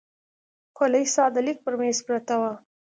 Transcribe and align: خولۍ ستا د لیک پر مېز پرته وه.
خولۍ 0.75 1.03
ستا 1.13 1.23
د 1.35 1.37
لیک 1.45 1.57
پر 1.65 1.73
مېز 1.79 1.97
پرته 2.07 2.35
وه. 2.41 2.51